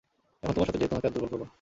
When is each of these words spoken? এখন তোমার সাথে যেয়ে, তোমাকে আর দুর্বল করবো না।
এখন 0.43 0.53
তোমার 0.55 0.67
সাথে 0.67 0.79
যেয়ে, 0.79 0.91
তোমাকে 0.91 1.07
আর 1.09 1.13
দুর্বল 1.13 1.29
করবো 1.31 1.43
না। 1.45 1.49